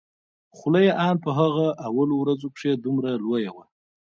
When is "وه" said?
3.55-3.65